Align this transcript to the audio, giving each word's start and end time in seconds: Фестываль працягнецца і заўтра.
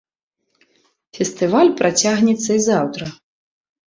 Фестываль 1.17 1.69
працягнецца 1.81 2.51
і 2.61 2.65
заўтра. 2.69 3.05